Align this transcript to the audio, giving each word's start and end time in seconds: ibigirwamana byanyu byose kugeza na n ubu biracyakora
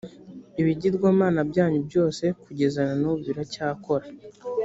ibigirwamana 0.61 1.39
byanyu 1.49 1.79
byose 1.89 2.23
kugeza 2.43 2.79
na 2.87 2.93
n 3.01 3.03
ubu 3.07 3.17
biracyakora 3.25 4.05